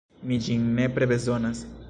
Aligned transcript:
Mi 0.29 0.39
ĝin 0.47 0.63
nepre 0.79 1.11
bezonas. 1.13 1.65